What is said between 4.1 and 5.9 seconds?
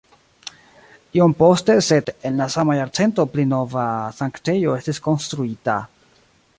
sanktejo estis konstruita.